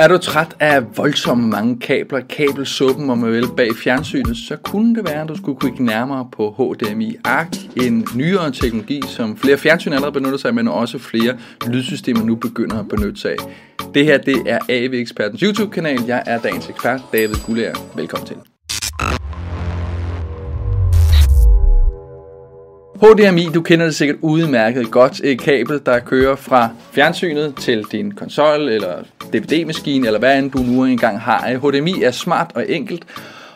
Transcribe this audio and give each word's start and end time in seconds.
Er 0.00 0.08
du 0.08 0.18
træt 0.18 0.56
af 0.60 0.98
voldsomme 0.98 1.48
mange 1.48 1.80
kabler, 1.80 2.20
kabelsuppen 2.20 3.10
om 3.10 3.18
man 3.18 3.32
vil 3.32 3.46
bag 3.56 3.68
fjernsynet, 3.76 4.36
så 4.36 4.56
kunne 4.56 4.94
det 4.94 5.04
være, 5.08 5.22
at 5.22 5.28
du 5.28 5.36
skulle 5.36 5.60
kigge 5.60 5.84
nærmere 5.84 6.28
på 6.32 6.50
HDMI 6.50 7.16
ARC, 7.24 7.58
en 7.76 8.06
nyere 8.14 8.52
teknologi, 8.52 9.02
som 9.06 9.36
flere 9.36 9.58
fjernsyn 9.58 9.92
allerede 9.92 10.12
benytter 10.12 10.38
sig 10.38 10.48
af, 10.48 10.54
men 10.54 10.68
også 10.68 10.98
flere 10.98 11.38
lydsystemer 11.66 12.22
nu 12.22 12.34
begynder 12.34 12.78
at 12.78 12.88
benytte 12.88 13.20
sig 13.20 13.30
af. 13.30 13.36
Det 13.94 14.04
her 14.04 14.18
det 14.18 14.42
er 14.46 14.58
AV 14.68 14.92
Ekspertens 14.92 15.40
YouTube-kanal. 15.40 15.98
Jeg 16.06 16.22
er 16.26 16.38
dagens 16.38 16.68
ekspert, 16.68 17.00
David 17.12 17.34
Gullager. 17.46 17.74
Velkommen 17.96 18.26
til. 18.26 18.36
HDMI, 23.02 23.48
du 23.54 23.62
kender 23.62 23.84
det 23.86 23.94
sikkert 23.94 24.16
udmærket 24.20 24.90
godt. 24.90 25.20
Et 25.24 25.40
kabel, 25.40 25.80
der 25.86 25.98
kører 25.98 26.36
fra 26.36 26.70
fjernsynet 26.92 27.54
til 27.54 27.84
din 27.92 28.12
konsol 28.12 28.68
eller 28.68 28.94
DVD-maskine, 29.32 30.06
eller 30.06 30.18
hvad 30.18 30.38
end 30.38 30.50
du 30.50 30.58
nu 30.58 30.84
engang 30.84 31.20
har. 31.20 31.56
HDMI 31.56 32.02
er 32.02 32.10
smart 32.10 32.50
og 32.54 32.64
enkelt, 32.68 33.02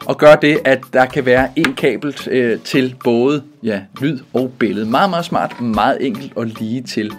og 0.07 0.19
gør 0.19 0.35
det, 0.35 0.59
at 0.65 0.81
der 0.93 1.05
kan 1.05 1.27
være 1.27 1.49
en 1.57 1.75
kabel 1.75 2.17
øh, 2.31 2.59
til 2.61 2.95
både 3.05 3.43
ja, 3.63 3.81
lyd 4.01 4.19
og 4.33 4.53
billede. 4.59 4.87
Meget, 4.87 5.11
meget 5.11 5.25
smart, 5.25 5.61
meget 5.61 6.07
enkelt 6.07 6.33
og 6.37 6.47
lige 6.47 6.83
til. 6.83 7.13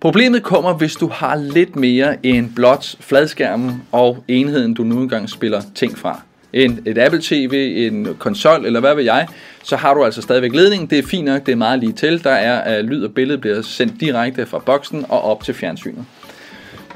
Problemet 0.00 0.42
kommer, 0.42 0.74
hvis 0.74 0.94
du 0.94 1.08
har 1.08 1.36
lidt 1.36 1.76
mere 1.76 2.26
end 2.26 2.54
blot 2.54 2.96
fladskærmen 3.00 3.82
og 3.92 4.24
enheden, 4.28 4.74
du 4.74 4.82
nu 4.82 5.00
engang 5.00 5.30
spiller 5.30 5.62
ting 5.74 5.98
fra 5.98 6.20
en, 6.54 6.82
et 6.86 6.98
Apple 6.98 7.20
TV, 7.22 7.74
en 7.76 8.16
konsol 8.18 8.66
eller 8.66 8.80
hvad 8.80 8.94
ved 8.94 9.04
jeg, 9.04 9.26
så 9.62 9.76
har 9.76 9.94
du 9.94 10.04
altså 10.04 10.22
stadigvæk 10.22 10.54
ledningen. 10.54 10.90
Det 10.90 10.98
er 10.98 11.02
fint 11.02 11.24
nok, 11.24 11.46
det 11.46 11.52
er 11.52 11.56
meget 11.56 11.80
lige 11.80 11.92
til. 11.92 12.24
Der 12.24 12.30
er 12.30 12.78
uh, 12.78 12.84
lyd 12.84 13.04
og 13.04 13.14
billede 13.14 13.38
bliver 13.38 13.62
sendt 13.62 14.00
direkte 14.00 14.46
fra 14.46 14.58
boksen 14.58 15.06
og 15.08 15.22
op 15.22 15.44
til 15.44 15.54
fjernsynet. 15.54 16.04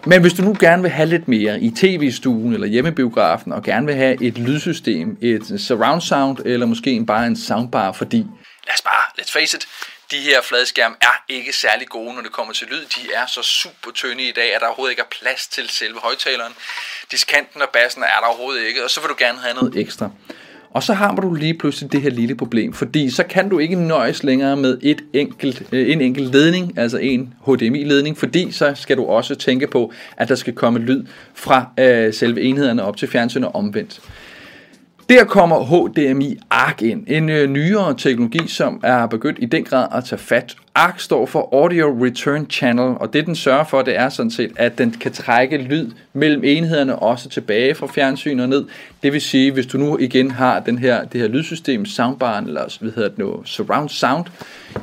Men 0.06 0.20
hvis 0.20 0.32
du 0.32 0.42
nu 0.42 0.56
gerne 0.60 0.82
vil 0.82 0.90
have 0.90 1.08
lidt 1.08 1.28
mere 1.28 1.60
i 1.60 1.70
tv-stuen 1.70 2.54
eller 2.54 2.66
hjemmebiografen, 2.66 3.52
og 3.52 3.62
gerne 3.62 3.86
vil 3.86 3.94
have 3.94 4.22
et 4.22 4.38
lydsystem, 4.38 5.18
et 5.20 5.60
surround 5.60 6.00
sound, 6.00 6.38
eller 6.44 6.66
måske 6.66 7.04
bare 7.06 7.26
en 7.26 7.36
soundbar, 7.36 7.92
fordi, 7.92 8.16
lad 8.16 8.74
os 8.74 8.82
bare, 8.82 9.20
let's 9.20 9.32
face 9.32 9.56
it, 9.56 9.64
de 10.10 10.16
her 10.16 10.42
fladskærme 10.42 10.94
er 11.00 11.24
ikke 11.28 11.52
særlig 11.52 11.88
gode, 11.88 12.14
når 12.14 12.22
det 12.22 12.32
kommer 12.32 12.52
til 12.52 12.66
lyd. 12.70 12.80
De 12.96 13.12
er 13.14 13.26
så 13.26 13.42
super 13.42 13.90
tynde 13.94 14.22
i 14.22 14.32
dag, 14.32 14.54
at 14.54 14.60
der 14.60 14.66
overhovedet 14.66 14.92
ikke 14.92 15.02
er 15.02 15.12
plads 15.20 15.46
til 15.46 15.68
selve 15.68 15.98
højtaleren. 15.98 16.52
Diskanten 17.10 17.62
og 17.62 17.68
bassen 17.72 18.02
er 18.02 18.20
der 18.20 18.26
overhovedet 18.26 18.66
ikke, 18.66 18.84
og 18.84 18.90
så 18.90 19.00
vil 19.00 19.08
du 19.08 19.16
gerne 19.18 19.38
have 19.38 19.54
noget 19.54 19.76
ekstra. 19.76 20.10
Og 20.70 20.82
så 20.82 20.94
har 20.94 21.14
du 21.14 21.34
lige 21.34 21.58
pludselig 21.58 21.92
det 21.92 22.02
her 22.02 22.10
lille 22.10 22.34
problem, 22.34 22.72
fordi 22.72 23.10
så 23.10 23.22
kan 23.22 23.48
du 23.48 23.58
ikke 23.58 23.76
nøjes 23.76 24.22
længere 24.22 24.56
med 24.56 24.78
et 24.82 25.04
enkelt, 25.12 25.62
øh, 25.72 25.92
en 25.92 26.00
enkelt 26.00 26.32
ledning, 26.32 26.78
altså 26.78 26.98
en 26.98 27.34
HDMI-ledning, 27.46 28.18
fordi 28.18 28.52
så 28.52 28.74
skal 28.74 28.96
du 28.96 29.04
også 29.04 29.34
tænke 29.34 29.66
på, 29.66 29.92
at 30.16 30.28
der 30.28 30.34
skal 30.34 30.54
komme 30.54 30.78
lyd 30.78 31.06
fra 31.34 31.66
øh, 31.78 32.14
selve 32.14 32.42
enhederne 32.42 32.84
op 32.84 32.96
til 32.96 33.08
fjernsynet 33.08 33.50
omvendt. 33.54 34.00
Der 35.08 35.24
kommer 35.24 35.64
HDMI 35.64 36.38
ARC 36.50 36.82
ind, 36.82 37.04
en 37.06 37.28
øh, 37.28 37.50
nyere 37.50 37.94
teknologi, 37.94 38.48
som 38.48 38.80
er 38.82 39.06
begyndt 39.06 39.38
i 39.42 39.46
den 39.46 39.64
grad 39.64 39.88
at 39.92 40.04
tage 40.04 40.18
fat. 40.18 40.56
ARC 40.78 41.00
står 41.00 41.26
for 41.26 41.48
Audio 41.52 42.04
Return 42.04 42.46
Channel, 42.50 42.94
og 43.00 43.12
det 43.12 43.26
den 43.26 43.36
sørger 43.36 43.64
for, 43.64 43.82
det 43.82 43.96
er 43.96 44.08
sådan 44.08 44.30
set, 44.30 44.52
at 44.56 44.78
den 44.78 44.90
kan 44.90 45.12
trække 45.12 45.56
lyd 45.56 45.90
mellem 46.12 46.44
enhederne 46.44 46.96
også 46.96 47.28
tilbage 47.28 47.74
fra 47.74 47.86
fjernsynet 47.86 48.42
og 48.42 48.48
ned. 48.48 48.64
Det 49.02 49.12
vil 49.12 49.20
sige, 49.20 49.52
hvis 49.52 49.66
du 49.66 49.78
nu 49.78 49.98
igen 49.98 50.30
har 50.30 50.60
den 50.60 50.78
her, 50.78 51.04
det 51.04 51.20
her 51.20 51.28
lydsystem, 51.28 51.86
soundbaren, 51.86 52.46
eller 52.46 52.76
hvad 52.80 52.92
hedder 52.92 53.08
det 53.08 53.18
nu, 53.18 53.42
surround 53.44 53.88
sound, 53.88 54.24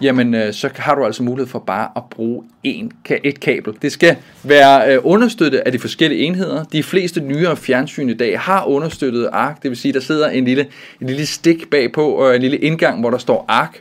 jamen 0.02 0.34
øh, 0.34 0.54
så 0.54 0.70
har 0.76 0.96
du 0.96 1.06
altså 1.06 1.24
mulighed 1.24 1.48
for 1.48 1.60
bare 1.60 1.90
at 1.96 2.04
bruge 2.10 2.44
en, 2.64 2.92
et 3.24 3.40
kabel. 3.40 3.74
Det 3.82 3.92
skal 3.92 4.16
være 4.44 4.94
øh, 4.94 5.00
understøttet 5.04 5.60
af 5.60 5.72
de 5.72 5.80
forskellige 5.80 6.22
enheder. 6.22 6.64
De 6.64 6.84
fleste 6.84 7.22
nyere 7.22 7.58
fjernsyn 7.58 8.10
i 8.10 8.14
dag 8.14 8.40
har 8.40 8.66
understøttet 8.66 9.30
ARC, 9.32 9.56
det 9.64 9.70
vil 9.72 9.78
sige, 9.78 9.94
der 9.94 10.00
sidder 10.00 10.30
en 10.30 10.46
lille, 10.46 10.66
en 11.02 11.08
lille 11.08 11.26
stik 11.26 11.70
bagpå 11.70 12.08
og 12.10 12.36
en 12.36 12.42
lille 12.42 12.58
indgang, 12.58 13.00
hvor 13.00 13.10
der 13.10 13.18
står 13.18 13.46
ARC. 13.48 13.72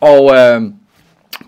Og 0.00 0.36
øh, 0.36 0.62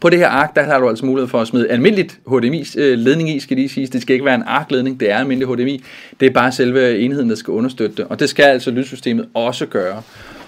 på 0.03 0.11
det 0.11 0.19
her 0.19 0.29
ark, 0.29 0.55
der 0.57 0.63
har 0.63 0.81
du 0.81 0.89
altså 0.89 1.07
mulighed 1.07 1.29
for 1.29 1.41
at 1.41 1.47
smide 1.47 1.69
almindeligt 1.69 2.19
HDMI-ledning 2.27 3.29
øh, 3.29 3.37
i, 3.37 3.41
skal 3.41 3.57
lige 3.57 3.69
sige. 3.69 3.87
Det 3.87 4.03
skal 4.03 4.15
ikke 4.15 4.25
være 4.25 4.35
en 4.35 4.43
ark-ledning, 4.47 5.01
det 5.01 5.11
er 5.11 5.17
almindelig 5.17 5.55
HDMI. 5.55 5.85
Det 6.21 6.27
er 6.27 6.31
bare 6.31 6.53
selve 6.53 6.99
enheden, 6.99 7.31
der 7.31 7.37
skal 7.37 7.53
understøtte 7.53 7.97
det. 7.97 8.07
Og 8.09 8.21
det 8.21 8.29
skal 8.29 8.43
altså 8.43 8.71
lydsystemet 8.71 9.29
også 9.35 9.67
gøre. 9.67 10.03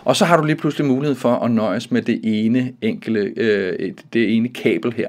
Og 0.04 0.16
så 0.16 0.24
har 0.24 0.36
du 0.36 0.44
lige 0.44 0.56
pludselig 0.56 0.86
mulighed 0.86 1.16
for 1.16 1.34
at 1.34 1.50
nøjes 1.50 1.90
med 1.90 2.02
det 2.02 2.20
ene 2.24 2.72
enkle, 2.82 3.32
øh, 3.36 3.92
det 4.12 4.36
ene 4.36 4.48
kabel 4.48 4.92
her. 4.92 5.08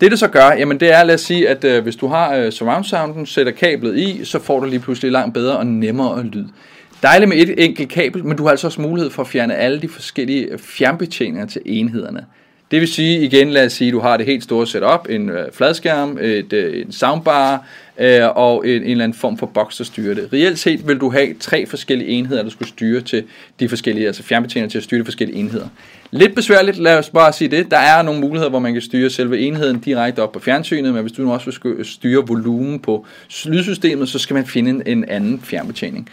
Det 0.00 0.10
det 0.10 0.18
så 0.18 0.28
gør, 0.28 0.52
jamen 0.58 0.80
det 0.80 0.92
er, 0.94 1.04
lad 1.04 1.14
os 1.14 1.20
sige, 1.20 1.48
at 1.48 1.64
øh, 1.64 1.82
hvis 1.82 1.96
du 1.96 2.06
har 2.06 2.34
øh, 2.36 2.52
surround 2.52 2.84
sounden, 2.84 3.26
sætter 3.26 3.52
kablet 3.52 3.98
i, 3.98 4.24
så 4.24 4.38
får 4.38 4.60
du 4.60 4.66
lige 4.66 4.80
pludselig 4.80 5.12
langt 5.12 5.34
bedre 5.34 5.56
og 5.56 5.66
nemmere 5.66 6.22
lyd. 6.24 6.44
Dejligt 7.02 7.28
med 7.28 7.36
et 7.36 7.64
enkelt 7.64 7.88
kabel, 7.88 8.24
men 8.24 8.36
du 8.36 8.42
har 8.42 8.50
altså 8.50 8.66
også 8.66 8.80
mulighed 8.80 9.10
for 9.10 9.22
at 9.22 9.28
fjerne 9.28 9.54
alle 9.54 9.82
de 9.82 9.88
forskellige 9.88 10.48
fjernbetjeninger 10.58 11.46
til 11.46 11.62
enhederne. 11.64 12.24
Det 12.70 12.80
vil 12.80 12.88
sige, 12.88 13.20
igen 13.20 13.50
lad 13.50 13.66
os 13.66 13.72
sige, 13.72 13.92
du 13.92 14.00
har 14.00 14.16
det 14.16 14.26
helt 14.26 14.44
store 14.44 14.66
setup, 14.66 15.06
en 15.08 15.28
øh, 15.28 15.52
fladskærm, 15.52 16.18
et, 16.20 16.52
øh, 16.52 16.82
en 16.86 16.92
soundbar 16.92 17.66
øh, 17.98 18.20
og 18.34 18.68
en, 18.68 18.82
en 18.82 18.90
eller 18.90 19.04
anden 19.04 19.18
form 19.18 19.38
for 19.38 19.46
boks, 19.46 19.76
der 19.76 19.84
styrer 19.84 20.14
det. 20.14 20.28
Reelt 20.32 20.58
set 20.58 20.88
vil 20.88 20.98
du 20.98 21.10
have 21.10 21.34
tre 21.40 21.66
forskellige 21.66 22.10
enheder, 22.10 22.42
du 22.42 22.50
skulle 22.50 22.68
styre 22.68 23.00
til 23.00 23.24
de 23.60 23.68
forskellige, 23.68 24.06
altså 24.06 24.22
fjernbetjeninger 24.22 24.70
til 24.70 24.78
at 24.78 24.84
styre 24.84 25.00
de 25.00 25.04
forskellige 25.04 25.38
enheder. 25.38 25.68
Lidt 26.10 26.34
besværligt, 26.34 26.78
lad 26.78 26.98
os 26.98 27.10
bare 27.10 27.32
sige 27.32 27.48
det. 27.48 27.70
Der 27.70 27.78
er 27.78 28.02
nogle 28.02 28.20
muligheder, 28.20 28.50
hvor 28.50 28.58
man 28.58 28.72
kan 28.72 28.82
styre 28.82 29.10
selve 29.10 29.38
enheden 29.38 29.80
direkte 29.80 30.22
op 30.22 30.32
på 30.32 30.38
fjernsynet, 30.38 30.94
men 30.94 31.02
hvis 31.02 31.12
du 31.12 31.22
nu 31.22 31.32
også 31.32 31.60
vil 31.62 31.84
styre 31.84 32.26
volumen 32.26 32.78
på 32.78 33.06
lydsystemet, 33.44 34.08
så 34.08 34.18
skal 34.18 34.34
man 34.34 34.46
finde 34.46 34.70
en, 34.70 34.82
en 34.86 35.04
anden 35.08 35.40
fjernbetjening. 35.44 36.08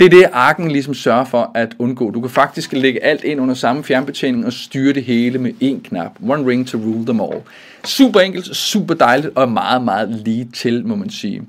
Det 0.00 0.06
er 0.06 0.10
det, 0.10 0.26
arken 0.32 0.70
ligesom 0.70 0.94
sørger 0.94 1.24
for 1.24 1.50
at 1.54 1.68
undgå. 1.78 2.10
Du 2.10 2.20
kan 2.20 2.30
faktisk 2.30 2.72
lægge 2.72 3.04
alt 3.04 3.24
ind 3.24 3.40
under 3.40 3.54
samme 3.54 3.84
fjernbetjening 3.84 4.46
og 4.46 4.52
styre 4.52 4.92
det 4.92 5.04
hele 5.04 5.38
med 5.38 5.52
én 5.62 5.88
knap. 5.88 6.10
One 6.28 6.50
ring 6.50 6.68
to 6.68 6.78
rule 6.78 7.06
them 7.06 7.20
all. 7.20 7.40
Super 7.84 8.20
enkelt, 8.20 8.56
super 8.56 8.94
dejligt 8.94 9.32
og 9.34 9.52
meget, 9.52 9.82
meget 9.82 10.08
lige 10.24 10.48
til, 10.54 10.86
må 10.86 10.96
man 10.96 11.10
sige. 11.10 11.42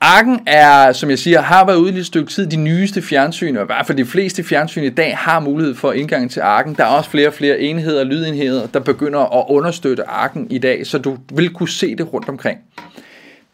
Arken 0.00 0.40
er, 0.46 0.92
som 0.92 1.10
jeg 1.10 1.18
siger, 1.18 1.40
har 1.40 1.66
været 1.66 1.76
ude 1.76 1.94
i 1.94 1.98
et 1.98 2.06
stykke 2.06 2.30
tid 2.32 2.46
de 2.46 2.56
nyeste 2.56 3.02
fjernsyn, 3.02 3.56
og 3.56 3.62
i 3.62 3.66
hvert 3.66 3.86
fald 3.86 3.98
de 3.98 4.04
fleste 4.04 4.42
fjernsyn 4.42 4.84
i 4.84 4.90
dag 4.90 5.16
har 5.16 5.40
mulighed 5.40 5.74
for 5.74 5.92
indgang 5.92 6.30
til 6.30 6.40
Arken. 6.40 6.74
Der 6.74 6.84
er 6.84 6.88
også 6.88 7.10
flere 7.10 7.28
og 7.28 7.34
flere 7.34 7.60
enheder, 7.60 8.04
lydenheder, 8.04 8.66
der 8.66 8.80
begynder 8.80 9.38
at 9.40 9.44
understøtte 9.48 10.08
Arken 10.08 10.46
i 10.50 10.58
dag, 10.58 10.86
så 10.86 10.98
du 10.98 11.16
vil 11.34 11.50
kunne 11.50 11.68
se 11.68 11.96
det 11.96 12.12
rundt 12.12 12.28
omkring. 12.28 12.58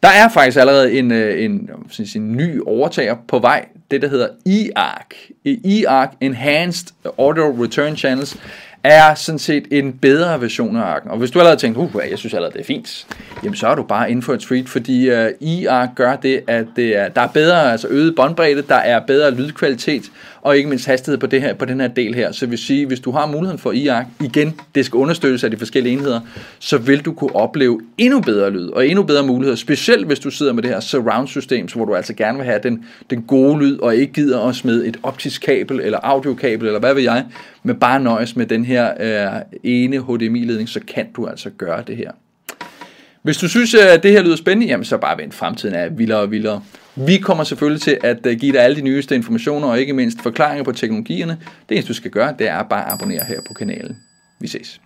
Der 0.02 0.08
er 0.08 0.28
faktisk 0.28 0.58
allerede 0.58 0.98
en, 0.98 1.12
øh, 1.12 1.44
en, 1.44 1.50
en, 1.98 2.06
en 2.16 2.36
ny 2.36 2.60
overtager 2.66 3.16
på 3.28 3.38
vej, 3.38 3.66
det 3.90 4.02
der 4.02 4.08
hedder 4.08 4.28
eARC. 4.46 5.06
eARC 5.44 6.10
Enhanced 6.20 6.86
Audio 7.18 7.62
Return 7.62 7.96
Channels 7.96 8.36
er 8.84 9.14
sådan 9.14 9.38
set 9.38 9.64
en 9.70 9.92
bedre 9.92 10.40
version 10.40 10.76
af 10.76 10.80
arken. 10.80 11.10
Og 11.10 11.18
hvis 11.18 11.30
du 11.30 11.38
allerede 11.38 11.56
har 11.56 11.58
tænkt, 11.58 11.78
uh, 11.78 12.02
jeg 12.10 12.18
synes 12.18 12.34
allerede, 12.34 12.52
det 12.52 12.60
er 12.60 12.64
fint, 12.64 13.06
jamen 13.44 13.56
så 13.56 13.66
er 13.66 13.74
du 13.74 13.82
bare 13.82 14.10
inden 14.10 14.22
for 14.22 14.34
et 14.34 14.40
treat, 14.40 14.68
fordi 14.68 15.10
øh, 15.10 15.30
uh, 15.40 15.48
eARC 15.48 15.90
gør 15.96 16.16
det, 16.16 16.40
at 16.46 16.66
det 16.76 16.96
er, 16.96 17.08
der 17.08 17.20
er 17.20 17.28
bedre, 17.28 17.72
altså 17.72 17.88
øget 17.88 18.14
båndbredde, 18.16 18.62
der 18.62 18.74
er 18.74 19.00
bedre 19.06 19.30
lydkvalitet, 19.30 20.10
og 20.42 20.56
ikke 20.56 20.68
mindst 20.68 20.86
hastighed 20.86 21.18
på, 21.18 21.26
det 21.26 21.42
her, 21.42 21.54
på 21.54 21.64
den 21.64 21.80
her 21.80 21.88
del 21.88 22.14
her. 22.14 22.32
Så 22.32 22.46
vil 22.46 22.58
sige, 22.58 22.86
hvis 22.86 23.00
du 23.00 23.10
har 23.10 23.26
muligheden 23.26 23.58
for 23.58 23.72
eARC, 23.72 24.06
igen, 24.20 24.60
det 24.74 24.86
skal 24.86 24.96
understøttes 24.96 25.44
af 25.44 25.50
de 25.50 25.56
forskellige 25.56 25.92
enheder, 25.92 26.20
så 26.58 26.78
vil 26.78 27.00
du 27.00 27.12
kunne 27.12 27.36
opleve 27.36 27.80
endnu 27.98 28.20
bedre 28.20 28.50
lyd, 28.50 28.68
og 28.68 28.86
endnu 28.86 29.02
bedre 29.02 29.26
muligheder, 29.26 29.56
specielt 29.56 30.06
hvis 30.06 30.18
du 30.18 30.30
sidder 30.30 30.52
med 30.52 30.62
det 30.62 30.70
her 30.70 30.80
surround 30.80 31.28
system, 31.28 31.68
hvor 31.74 31.84
du 31.84 31.94
altså 31.94 32.14
gerne 32.14 32.38
vil 32.38 32.46
have 32.46 32.60
den, 32.62 32.84
den 33.10 33.22
gode 33.22 33.58
lyd, 33.58 33.78
og 33.78 33.96
ikke 33.96 34.12
gider 34.12 34.40
at 34.40 34.56
smide 34.56 34.86
et 34.86 34.96
optisk 35.02 35.42
kabel, 35.42 35.80
eller 35.80 35.98
audiokabel, 36.02 36.66
eller 36.66 36.80
hvad 36.80 36.94
ved 36.94 37.02
jeg, 37.02 37.24
men 37.62 37.76
bare 37.76 38.00
nøjes 38.00 38.36
med 38.36 38.46
den 38.46 38.64
her 38.70 38.92
øh, 39.36 39.42
ene 39.64 39.98
HDMI-ledning, 39.98 40.68
så 40.68 40.80
kan 40.94 41.12
du 41.16 41.26
altså 41.26 41.50
gøre 41.50 41.82
det 41.86 41.96
her. 41.96 42.10
Hvis 43.22 43.36
du 43.36 43.48
synes, 43.48 43.74
øh, 43.74 43.92
at 43.92 44.02
det 44.02 44.10
her 44.10 44.22
lyder 44.22 44.36
spændende, 44.36 44.66
jamen 44.66 44.84
så 44.84 44.98
bare 44.98 45.18
vent, 45.18 45.34
fremtiden 45.34 45.74
er 45.74 45.88
vildere 45.88 46.18
og 46.18 46.30
vildere. 46.30 46.62
Vi 46.96 47.16
kommer 47.16 47.44
selvfølgelig 47.44 47.82
til 47.82 47.98
at 48.02 48.26
øh, 48.26 48.38
give 48.38 48.52
dig 48.52 48.60
alle 48.60 48.76
de 48.76 48.82
nyeste 48.82 49.14
informationer, 49.14 49.68
og 49.68 49.80
ikke 49.80 49.92
mindst 49.92 50.22
forklaringer 50.22 50.64
på 50.64 50.72
teknologierne. 50.72 51.38
Det 51.68 51.74
eneste 51.74 51.88
du 51.88 51.94
skal 51.94 52.10
gøre, 52.10 52.34
det 52.38 52.48
er 52.48 52.62
bare 52.62 52.86
at 52.86 52.92
abonnere 52.92 53.24
her 53.24 53.40
på 53.48 53.54
kanalen. 53.54 53.96
Vi 54.40 54.48
ses. 54.48 54.80